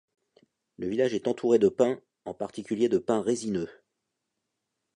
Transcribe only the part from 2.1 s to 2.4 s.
en